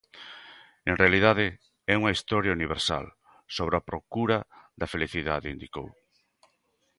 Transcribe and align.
En 0.89 0.93
realidade 1.01 1.45
é 1.91 1.93
unha 2.01 2.15
historia 2.17 2.55
universal, 2.57 3.05
sobre 3.55 3.75
a 3.77 3.85
procura 3.89 4.37
da 4.79 4.91
felicidade, 4.93 5.53
indicou. 5.55 5.87